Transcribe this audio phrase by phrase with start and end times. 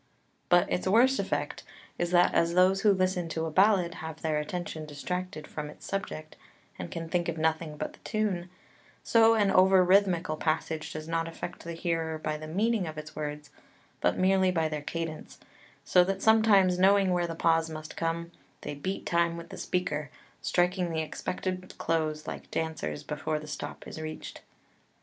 [0.49, 1.61] 2 But its worst effect
[1.99, 5.85] is that, as those who listen to a ballad have their attention distracted from its
[5.85, 6.35] subject
[6.79, 8.49] and can think of nothing but the tune,
[9.03, 13.15] so an over rhythmical passage does not affect the hearer by the meaning of its
[13.15, 13.51] words,
[13.99, 15.39] but merely by their cadence,
[15.85, 18.31] so that sometimes, knowing where the pause must come,
[18.61, 20.09] they beat time with the speaker,
[20.41, 24.41] striking the expected close like dancers before the stop is reached.